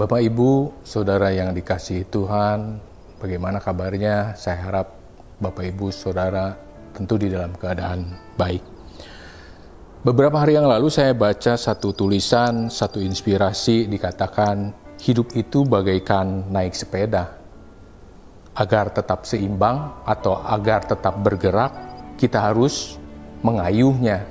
Bapak 0.00 0.24
Ibu, 0.24 0.80
saudara 0.80 1.28
yang 1.28 1.52
dikasihi 1.52 2.08
Tuhan, 2.08 2.80
bagaimana 3.20 3.60
kabarnya? 3.60 4.32
Saya 4.32 4.56
harap 4.64 4.96
Bapak 5.36 5.60
Ibu, 5.60 5.92
saudara 5.92 6.56
tentu 6.96 7.20
di 7.20 7.28
dalam 7.28 7.52
keadaan 7.52 8.08
baik. 8.32 8.64
Beberapa 10.00 10.40
hari 10.40 10.56
yang 10.56 10.72
lalu 10.72 10.88
saya 10.88 11.12
baca 11.12 11.52
satu 11.52 11.92
tulisan, 11.92 12.72
satu 12.72 12.96
inspirasi 12.96 13.92
dikatakan 13.92 14.72
hidup 15.04 15.36
itu 15.36 15.68
bagaikan 15.68 16.48
naik 16.48 16.72
sepeda. 16.72 17.36
Agar 18.56 18.96
tetap 18.96 19.28
seimbang 19.28 20.00
atau 20.08 20.40
agar 20.48 20.88
tetap 20.88 21.20
bergerak, 21.20 21.76
kita 22.16 22.40
harus 22.40 22.96
mengayuhnya, 23.44 24.24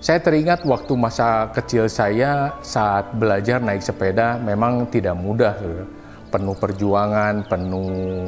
saya 0.00 0.16
teringat 0.16 0.64
waktu 0.64 0.96
masa 0.96 1.52
kecil 1.52 1.84
saya 1.84 2.56
saat 2.64 3.12
belajar 3.12 3.60
naik 3.60 3.84
sepeda 3.84 4.40
memang 4.40 4.88
tidak 4.88 5.12
mudah, 5.12 5.52
penuh 6.32 6.56
perjuangan, 6.56 7.44
penuh 7.44 8.24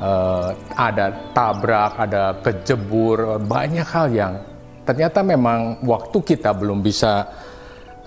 uh, 0.00 0.48
ada 0.72 1.12
tabrak, 1.36 1.92
ada 2.00 2.40
kejebur, 2.40 3.36
banyak 3.44 3.84
hal 3.84 4.06
yang 4.16 4.34
ternyata 4.88 5.20
memang 5.20 5.84
waktu 5.84 6.24
kita 6.24 6.56
belum 6.56 6.80
bisa 6.80 7.28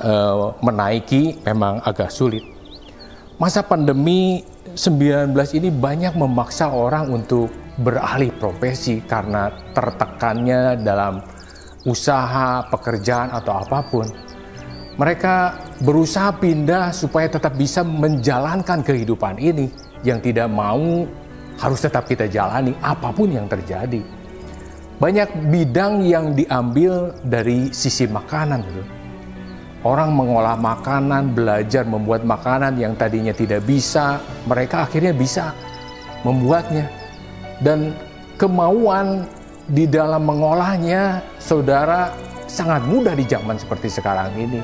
uh, 0.01 0.57
menaiki 0.65 1.37
memang 1.45 1.85
agak 1.85 2.09
sulit. 2.09 2.41
Masa 3.37 3.61
pandemi 3.61 4.41
19 4.73 5.37
ini 5.53 5.69
banyak 5.69 6.17
memaksa 6.17 6.73
orang 6.73 7.13
untuk 7.13 7.53
beralih 7.77 8.33
profesi 8.41 9.05
karena 9.05 9.53
tertekannya 9.77 10.81
dalam 10.81 11.36
usaha, 11.85 12.65
pekerjaan, 12.71 13.29
atau 13.35 13.61
apa 13.61 13.83
pun. 13.85 14.07
Mereka 14.97 15.35
berusaha 15.85 16.33
pindah 16.33 16.89
supaya 16.89 17.29
tetap 17.29 17.53
bisa 17.53 17.85
menjalankan 17.85 18.81
kehidupan 18.81 19.37
ini 19.37 19.69
yang 20.01 20.17
tidak 20.17 20.49
mau 20.49 21.05
harus 21.57 21.79
tetap 21.81 22.09
kita 22.09 22.25
jalani 22.25 22.73
apa 22.81 23.13
pun 23.13 23.29
yang 23.29 23.45
terjadi. 23.45 24.01
Banyak 24.97 25.53
bidang 25.53 26.01
yang 26.01 26.33
diambil 26.33 27.13
dari 27.21 27.69
sisi 27.69 28.09
makanan. 28.09 28.65
Orang 29.85 30.17
mengolah 30.17 30.57
makanan, 30.57 31.37
belajar 31.37 31.85
membuat 31.85 32.25
makanan 32.25 32.81
yang 32.81 32.97
tadinya 32.97 33.29
tidak 33.29 33.61
bisa, 33.69 34.17
mereka 34.49 34.89
akhirnya 34.89 35.13
bisa 35.13 35.53
membuatnya. 36.25 36.89
Dan 37.61 37.93
kemauan 38.41 39.29
di 39.67 39.83
dalam 39.83 40.23
mengolahnya, 40.23 41.19
saudara, 41.37 42.15
sangat 42.47 42.87
mudah 42.87 43.11
di 43.11 43.27
zaman 43.27 43.59
seperti 43.59 43.91
sekarang 43.91 44.31
ini. 44.39 44.63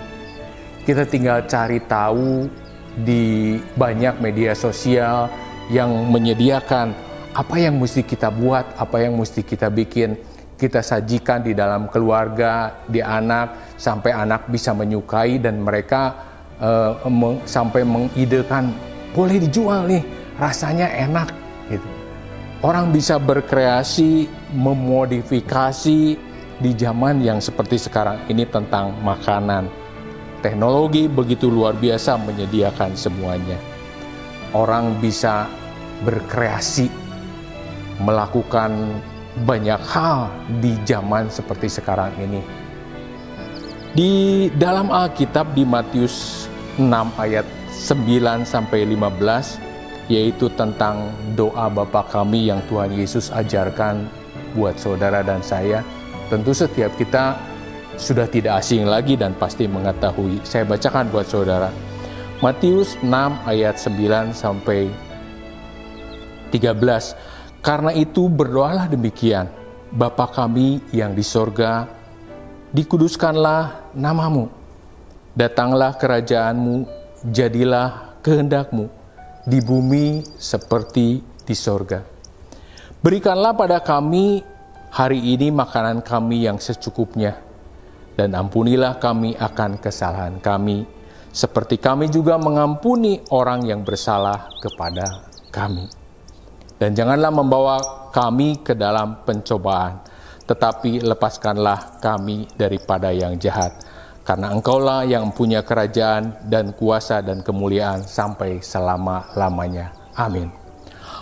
Kita 0.87 1.03
tinggal 1.03 1.43
cari 1.47 1.83
tahu 1.83 2.47
di 3.03 3.55
banyak 3.75 4.23
media 4.23 4.55
sosial 4.55 5.27
yang 5.67 5.91
menyediakan 6.11 6.95
apa 7.35 7.55
yang 7.59 7.75
mesti 7.79 8.03
kita 8.03 8.31
buat, 8.31 8.79
apa 8.79 9.03
yang 9.03 9.19
mesti 9.19 9.43
kita 9.43 9.67
bikin, 9.67 10.15
kita 10.55 10.79
sajikan 10.79 11.43
di 11.43 11.51
dalam 11.51 11.91
keluarga, 11.91 12.83
di 12.87 13.03
anak, 13.03 13.75
sampai 13.75 14.15
anak 14.15 14.47
bisa 14.47 14.71
menyukai 14.71 15.41
dan 15.41 15.59
mereka 15.59 16.13
uh, 16.61 16.95
sampai 17.43 17.83
mengidekan 17.83 18.71
boleh 19.11 19.41
dijual 19.41 19.89
nih, 19.89 20.03
rasanya 20.37 20.87
enak 20.93 21.33
gitu. 21.67 22.02
Orang 22.63 22.95
bisa 22.95 23.19
berkreasi, 23.19 24.31
memodifikasi 24.55 25.99
di 26.63 26.71
zaman 26.79 27.19
yang 27.19 27.43
seperti 27.43 27.75
sekarang 27.75 28.23
ini 28.31 28.47
tentang 28.47 28.95
makanan. 29.03 29.67
Teknologi 30.39 31.11
begitu 31.11 31.51
luar 31.51 31.75
biasa 31.75 32.15
menyediakan 32.23 32.95
semuanya. 32.95 33.59
Orang 34.55 34.95
bisa 35.03 35.51
berkreasi, 36.07 36.87
melakukan 37.99 38.95
banyak 39.43 39.83
hal 39.83 40.31
di 40.63 40.79
zaman 40.87 41.27
seperti 41.27 41.67
sekarang 41.67 42.15
ini. 42.15 42.39
Di 43.91 44.11
dalam 44.55 44.87
Alkitab 44.87 45.51
di 45.51 45.67
Matius 45.67 46.47
6 46.79 46.87
ayat 47.19 47.43
9 47.75 48.47
sampai 48.47 48.87
15 48.87 49.62
yaitu 50.11 50.51
tentang 50.51 51.11
doa 51.35 51.71
Bapa 51.71 52.03
kami 52.11 52.51
yang 52.51 52.59
Tuhan 52.67 52.91
Yesus 52.91 53.31
ajarkan 53.31 54.03
buat 54.55 54.75
saudara 54.75 55.23
dan 55.23 55.39
saya. 55.39 55.79
Tentu 56.27 56.51
setiap 56.51 56.91
kita 56.99 57.37
sudah 57.95 58.27
tidak 58.27 58.59
asing 58.59 58.89
lagi 58.89 59.15
dan 59.15 59.37
pasti 59.37 59.69
mengetahui. 59.69 60.41
Saya 60.43 60.65
bacakan 60.67 61.07
buat 61.13 61.27
saudara. 61.29 61.69
Matius 62.43 62.99
6 62.99 63.07
ayat 63.47 63.79
9 63.79 64.35
sampai 64.35 64.91
13. 66.51 67.63
Karena 67.63 67.95
itu 67.95 68.27
berdoalah 68.27 68.91
demikian. 68.91 69.47
Bapa 69.93 70.25
kami 70.25 70.81
yang 70.89 71.13
di 71.13 71.21
sorga, 71.21 71.85
dikuduskanlah 72.73 73.93
namamu. 73.93 74.49
Datanglah 75.37 75.95
kerajaanmu, 75.95 76.83
jadilah 77.29 78.17
kehendakmu 78.25 79.02
di 79.43 79.59
bumi 79.59 80.23
seperti 80.39 81.19
di 81.43 81.55
sorga. 81.55 81.99
Berikanlah 83.03 83.51
pada 83.51 83.83
kami 83.83 84.39
hari 84.95 85.19
ini 85.35 85.51
makanan 85.51 85.99
kami 85.99 86.47
yang 86.47 86.55
secukupnya, 86.55 87.35
dan 88.15 88.31
ampunilah 88.31 89.03
kami 89.03 89.35
akan 89.35 89.83
kesalahan 89.83 90.39
kami, 90.39 90.87
seperti 91.35 91.75
kami 91.75 92.07
juga 92.07 92.39
mengampuni 92.39 93.19
orang 93.35 93.67
yang 93.67 93.83
bersalah 93.83 94.47
kepada 94.63 95.27
kami. 95.51 95.91
Dan 96.79 96.95
janganlah 96.95 97.31
membawa 97.31 97.75
kami 98.15 98.63
ke 98.63 98.71
dalam 98.71 99.27
pencobaan, 99.27 99.99
tetapi 100.47 101.03
lepaskanlah 101.03 101.99
kami 101.99 102.47
daripada 102.55 103.11
yang 103.11 103.35
jahat 103.35 103.92
karena 104.23 104.55
engkaulah 104.55 105.03
yang 105.03 105.35
punya 105.35 105.67
kerajaan 105.67 106.47
dan 106.47 106.71
kuasa 106.71 107.19
dan 107.19 107.43
kemuliaan 107.43 108.07
sampai 108.07 108.63
selama-lamanya. 108.63 109.91
Amin. 110.15 110.47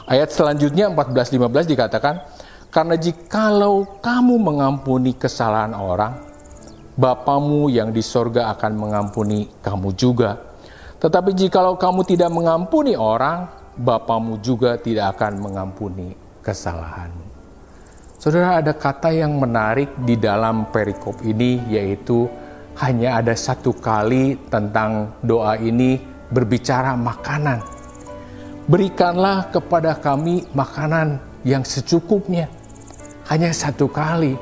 Ayat 0.06 0.30
selanjutnya 0.30 0.90
14-15 0.94 1.66
dikatakan, 1.66 2.16
Karena 2.72 2.96
jikalau 2.96 4.00
kamu 4.00 4.40
mengampuni 4.40 5.12
kesalahan 5.18 5.76
orang, 5.76 6.14
Bapamu 6.96 7.68
yang 7.68 7.92
di 7.92 8.00
sorga 8.00 8.54
akan 8.56 8.80
mengampuni 8.80 9.50
kamu 9.60 9.92
juga. 9.98 10.40
Tetapi 11.02 11.36
jikalau 11.36 11.76
kamu 11.76 12.08
tidak 12.08 12.32
mengampuni 12.32 12.96
orang, 12.96 13.50
Bapamu 13.76 14.40
juga 14.40 14.78
tidak 14.80 15.18
akan 15.18 15.42
mengampuni 15.42 16.14
kesalahanmu. 16.46 17.26
Saudara 18.22 18.62
ada 18.62 18.78
kata 18.78 19.10
yang 19.10 19.34
menarik 19.42 19.98
di 20.06 20.14
dalam 20.14 20.70
perikop 20.70 21.26
ini 21.26 21.66
yaitu 21.74 22.30
hanya 22.80 23.20
ada 23.20 23.36
satu 23.36 23.76
kali 23.76 24.40
tentang 24.48 25.12
doa 25.20 25.60
ini 25.60 26.00
berbicara 26.32 26.96
makanan. 26.96 27.60
Berikanlah 28.72 29.52
kepada 29.52 30.00
kami 30.00 30.48
makanan 30.56 31.20
yang 31.44 31.68
secukupnya. 31.68 32.48
Hanya 33.28 33.52
satu 33.52 33.92
kali. 33.92 34.40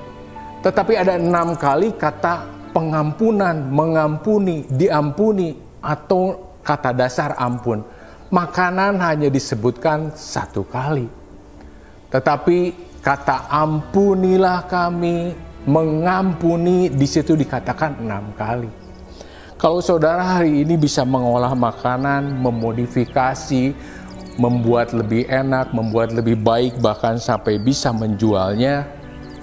Tetapi 0.61 0.93
ada 0.93 1.17
enam 1.17 1.57
kali 1.57 1.95
kata 1.95 2.45
pengampunan, 2.75 3.57
mengampuni, 3.71 4.67
diampuni, 4.69 5.55
atau 5.79 6.53
kata 6.61 6.91
dasar 6.93 7.33
ampun. 7.39 7.81
Makanan 8.29 9.01
hanya 9.01 9.29
disebutkan 9.31 10.13
satu 10.13 10.61
kali. 10.67 11.09
Tetapi 12.13 12.59
kata 13.01 13.49
ampunilah 13.49 14.69
kami, 14.69 15.33
mengampuni 15.69 16.89
di 16.89 17.05
situ 17.05 17.37
dikatakan 17.37 18.01
enam 18.01 18.33
kali. 18.33 18.69
Kalau 19.59 19.83
saudara 19.85 20.39
hari 20.39 20.65
ini 20.65 20.79
bisa 20.79 21.05
mengolah 21.05 21.53
makanan, 21.53 22.41
memodifikasi, 22.41 23.75
membuat 24.39 24.95
lebih 24.95 25.29
enak, 25.29 25.75
membuat 25.75 26.15
lebih 26.15 26.39
baik, 26.39 26.79
bahkan 26.81 27.19
sampai 27.21 27.59
bisa 27.59 27.91
menjualnya, 27.93 28.87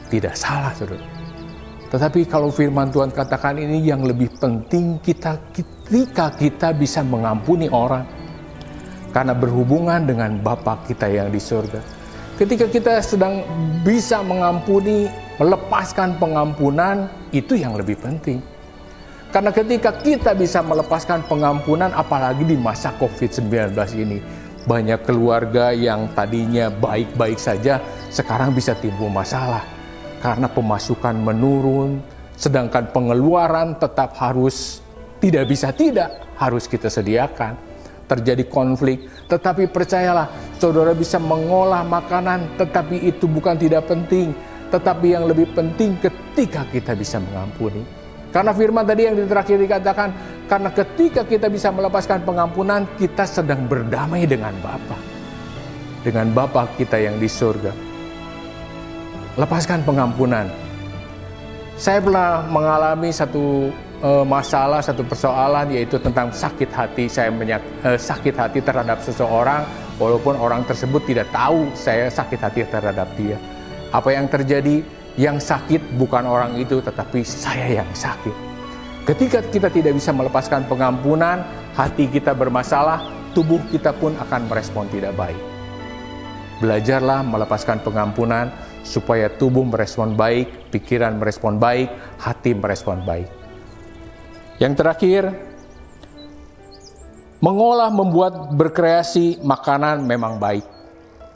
tidak 0.08 0.34
salah, 0.34 0.72
saudara. 0.74 1.04
Tetapi 1.86 2.26
kalau 2.26 2.50
firman 2.50 2.90
Tuhan 2.90 3.14
katakan 3.14 3.60
ini 3.62 3.86
yang 3.86 4.02
lebih 4.02 4.34
penting 4.42 4.98
kita 4.98 5.38
ketika 5.54 6.34
kita 6.34 6.74
bisa 6.74 7.06
mengampuni 7.06 7.70
orang. 7.70 8.02
Karena 9.14 9.32
berhubungan 9.32 10.04
dengan 10.04 10.36
Bapa 10.42 10.82
kita 10.84 11.08
yang 11.08 11.30
di 11.30 11.40
surga. 11.40 11.80
Ketika 12.36 12.68
kita 12.68 13.00
sedang 13.00 13.40
bisa 13.80 14.20
mengampuni 14.20 15.08
melepaskan 15.36 16.16
pengampunan 16.16 17.08
itu 17.32 17.56
yang 17.56 17.76
lebih 17.76 18.00
penting. 18.00 18.40
Karena 19.32 19.52
ketika 19.52 19.92
kita 20.00 20.32
bisa 20.32 20.64
melepaskan 20.64 21.28
pengampunan 21.28 21.92
apalagi 21.92 22.46
di 22.46 22.56
masa 22.56 22.94
COVID-19 22.96 23.52
ini, 24.00 24.18
banyak 24.64 25.04
keluarga 25.04 25.76
yang 25.76 26.08
tadinya 26.16 26.72
baik-baik 26.72 27.36
saja 27.36 27.78
sekarang 28.08 28.56
bisa 28.56 28.72
timbul 28.80 29.12
masalah 29.12 29.62
karena 30.24 30.48
pemasukan 30.48 31.14
menurun, 31.20 32.00
sedangkan 32.34 32.88
pengeluaran 32.90 33.76
tetap 33.76 34.16
harus 34.16 34.80
tidak 35.20 35.52
bisa 35.52 35.68
tidak 35.70 36.10
harus 36.40 36.64
kita 36.66 36.88
sediakan. 36.88 37.76
terjadi 38.06 38.46
konflik. 38.46 39.02
Tetapi 39.26 39.66
percayalah, 39.66 40.30
saudara 40.62 40.94
bisa 40.94 41.18
mengolah 41.18 41.82
makanan, 41.82 42.54
tetapi 42.54 43.02
itu 43.02 43.26
bukan 43.26 43.58
tidak 43.58 43.90
penting. 43.90 44.30
Tetapi 44.72 45.06
yang 45.14 45.24
lebih 45.30 45.50
penting 45.54 45.96
ketika 46.02 46.66
kita 46.68 46.92
bisa 46.98 47.22
mengampuni. 47.22 47.82
Karena 48.34 48.52
firman 48.52 48.84
tadi 48.84 49.08
yang 49.08 49.16
terakhir 49.24 49.56
dikatakan, 49.56 50.08
karena 50.44 50.70
ketika 50.74 51.22
kita 51.24 51.48
bisa 51.48 51.72
melepaskan 51.72 52.20
pengampunan, 52.20 52.84
kita 53.00 53.24
sedang 53.24 53.64
berdamai 53.64 54.28
dengan 54.28 54.52
Bapa. 54.60 54.98
Dengan 56.04 56.30
Bapa 56.36 56.68
kita 56.76 57.00
yang 57.00 57.16
di 57.16 57.30
surga. 57.30 57.72
Lepaskan 59.40 59.84
pengampunan. 59.88 60.48
Saya 61.76 62.00
pernah 62.00 62.44
mengalami 62.48 63.12
satu 63.12 63.68
uh, 64.00 64.24
masalah, 64.24 64.80
satu 64.84 65.04
persoalan 65.04 65.72
yaitu 65.72 65.96
tentang 66.00 66.32
sakit 66.32 66.68
hati. 66.72 67.04
Saya 67.08 67.32
menyak, 67.32 67.60
uh, 67.84 67.96
sakit 67.96 68.36
hati 68.36 68.60
terhadap 68.60 69.00
seseorang 69.00 69.64
walaupun 69.96 70.36
orang 70.36 70.64
tersebut 70.64 71.04
tidak 71.08 71.28
tahu 71.32 71.68
saya 71.72 72.12
sakit 72.12 72.40
hati 72.40 72.60
terhadap 72.68 73.08
dia. 73.16 73.36
Apa 73.94 74.14
yang 74.14 74.26
terjadi? 74.26 74.82
Yang 75.16 75.48
sakit 75.48 75.96
bukan 75.96 76.28
orang 76.28 76.60
itu 76.60 76.84
tetapi 76.84 77.24
saya 77.24 77.80
yang 77.80 77.88
sakit. 77.96 78.34
Ketika 79.06 79.40
kita 79.40 79.70
tidak 79.70 79.96
bisa 79.96 80.12
melepaskan 80.12 80.66
pengampunan, 80.66 81.40
hati 81.72 82.10
kita 82.10 82.34
bermasalah, 82.34 83.06
tubuh 83.32 83.62
kita 83.70 83.94
pun 83.94 84.12
akan 84.18 84.50
merespon 84.50 84.90
tidak 84.92 85.14
baik. 85.16 85.38
Belajarlah 86.58 87.22
melepaskan 87.24 87.80
pengampunan 87.86 88.50
supaya 88.82 89.30
tubuh 89.32 89.62
merespon 89.62 90.16
baik, 90.18 90.74
pikiran 90.74 91.16
merespon 91.16 91.56
baik, 91.56 91.92
hati 92.18 92.52
merespon 92.56 93.04
baik. 93.06 93.28
Yang 94.56 94.74
terakhir, 94.80 95.22
mengolah, 97.44 97.92
membuat, 97.92 98.56
berkreasi 98.56 99.38
makanan 99.44 100.00
memang 100.02 100.40
baik. 100.40 100.75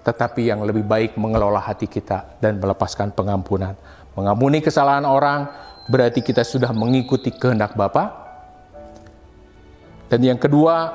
Tetapi 0.00 0.48
yang 0.48 0.64
lebih 0.64 0.84
baik 0.84 1.20
mengelola 1.20 1.60
hati 1.60 1.84
kita 1.84 2.40
dan 2.40 2.56
melepaskan 2.56 3.12
pengampunan. 3.12 3.76
Mengampuni 4.16 4.64
kesalahan 4.64 5.04
orang 5.04 5.48
berarti 5.86 6.24
kita 6.24 6.44
sudah 6.46 6.72
mengikuti 6.72 7.32
kehendak 7.34 7.76
Bapa. 7.76 8.28
Dan 10.10 10.26
yang 10.26 10.40
kedua, 10.40 10.90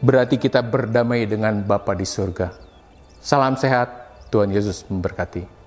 berarti 0.00 0.40
kita 0.40 0.64
berdamai 0.64 1.28
dengan 1.28 1.60
Bapa 1.60 1.92
di 1.92 2.06
surga. 2.08 2.50
Salam 3.22 3.54
sehat, 3.54 3.88
Tuhan 4.32 4.50
Yesus 4.50 4.82
memberkati. 4.88 5.61